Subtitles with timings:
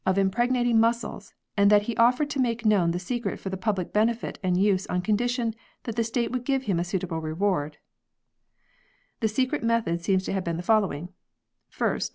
[0.17, 4.39] impregnating mussels, and that he offered to make known the secret for the public benefit
[4.41, 7.81] and use on condition that the state would give him a suitable reward 1."
[9.21, 11.09] The secret method seems to have been the following:
[11.71, 12.09] 1st.